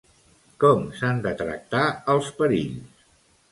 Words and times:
Com 0.63 0.81
s'han 1.01 1.19
de 1.27 1.35
tractar 1.43 1.85
els 2.17 2.33
perills? 2.43 3.07